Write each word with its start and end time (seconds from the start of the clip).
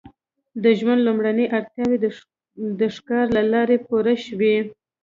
د 0.63 0.65
ژوند 0.79 0.99
لومړنۍ 1.07 1.45
اړتیاوې 1.57 1.97
د 2.79 2.81
ښکار 2.95 3.25
له 3.35 3.41
لارې 3.51 3.77
پوره 3.87 4.15
شوې. 4.25 4.55